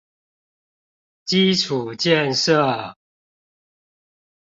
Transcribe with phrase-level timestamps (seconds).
[1.25, 2.95] 基礎建設